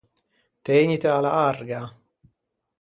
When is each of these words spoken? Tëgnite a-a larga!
Tëgnite 0.63 1.09
a-a 1.11 1.19
larga! 1.27 1.81